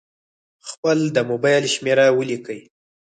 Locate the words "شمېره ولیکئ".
1.75-2.61